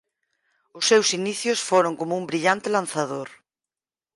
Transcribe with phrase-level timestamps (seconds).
[0.77, 3.29] Os seus inicios foron como un brillante lanzador.